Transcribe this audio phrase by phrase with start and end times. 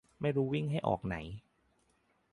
[0.21, 1.15] ไม่รู้วิ่งให้ออกไหน